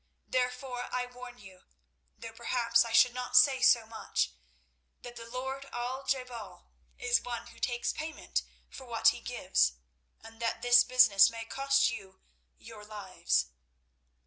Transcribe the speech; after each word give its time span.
Therefore 0.25 0.85
I 0.91 1.05
warn 1.05 1.37
you, 1.37 1.65
though 2.17 2.31
perhaps 2.33 2.83
I 2.83 2.91
should 2.91 3.13
not 3.13 3.37
say 3.37 3.61
so 3.61 3.85
much, 3.85 4.31
that 5.03 5.15
the 5.15 5.29
lord 5.29 5.65
Al 5.71 6.05
je 6.07 6.23
bal 6.23 6.71
is 6.97 7.21
one 7.23 7.45
who 7.45 7.59
takes 7.59 7.93
payment 7.93 8.41
for 8.67 8.87
what 8.87 9.09
he 9.09 9.19
gives, 9.21 9.73
and 10.23 10.41
that 10.41 10.63
this 10.63 10.83
business 10.83 11.29
may 11.29 11.45
cost 11.45 11.91
you 11.91 12.19
your 12.57 12.83
lives." 12.83 13.49